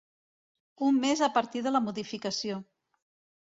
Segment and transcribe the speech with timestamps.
[0.87, 2.59] Un mes a partir de la modificació.